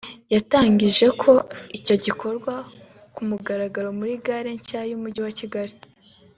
[0.33, 1.31] yatangije ko
[1.77, 2.53] icyo gikorwa
[3.15, 5.75] ku mugaragaro muri gare nshya y’Umujyi wa Kigali